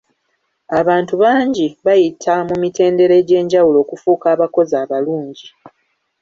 Abantu 0.79 1.13
bangi 1.23 1.65
bayita 1.85 2.33
mu 2.47 2.55
mitendera 2.63 3.13
egy'enjawulo 3.21 3.77
okufuuka 3.83 4.25
abakozi 4.35 4.73
abalungi. 4.83 5.47